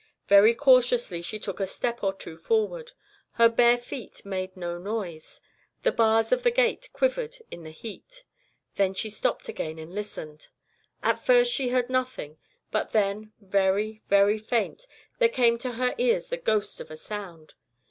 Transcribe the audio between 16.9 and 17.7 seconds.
sound.